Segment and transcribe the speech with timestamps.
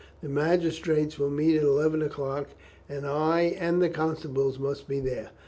[0.23, 2.47] The magistrates will meet at eleven o'clock,
[2.89, 5.29] and I and the constables must be there.